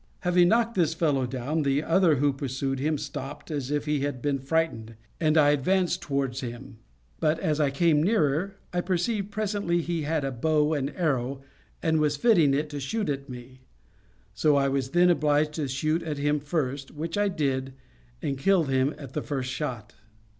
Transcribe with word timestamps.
Having 0.21 0.47
knocked 0.47 0.73
this 0.73 0.95
fellow 0.95 1.27
down, 1.27 1.61
the 1.61 1.83
other 1.83 2.15
who 2.15 2.33
pursued 2.33 2.79
him 2.79 2.97
stopped, 2.97 3.51
as 3.51 3.69
if 3.69 3.85
he 3.85 3.99
had 3.99 4.19
been 4.19 4.39
frightened, 4.39 4.95
and 5.19 5.37
I 5.37 5.51
advanced 5.51 6.01
towards 6.01 6.39
him; 6.41 6.79
but 7.19 7.37
as 7.39 7.59
I 7.59 7.69
came 7.69 8.01
nearer, 8.01 8.55
I 8.73 8.81
perceived 8.81 9.29
presently 9.29 9.79
he 9.79 10.01
had 10.01 10.25
a 10.25 10.31
bow 10.31 10.73
and 10.73 10.89
arrow, 10.95 11.43
and 11.83 11.99
was 11.99 12.17
fitting 12.17 12.55
it 12.55 12.67
to 12.71 12.79
shoot 12.79 13.09
at 13.09 13.29
me: 13.29 13.61
so 14.33 14.55
I 14.55 14.69
was 14.69 14.89
then 14.89 15.11
obliged 15.11 15.53
to 15.53 15.67
shoot 15.67 16.01
at 16.01 16.17
him 16.17 16.39
first, 16.39 16.89
which 16.89 17.15
I 17.15 17.27
did, 17.27 17.73
and 18.23 18.39
killed 18.39 18.69
him 18.71 18.95
at 18.97 19.13
the 19.13 19.21
first 19.21 19.51
shot. 19.51 19.93